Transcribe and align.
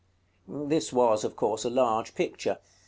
This 0.47 0.91
was, 0.91 1.23
of 1.23 1.35
course, 1.35 1.63
a 1.63 1.69
large 1.69 2.15
picture. 2.15 2.57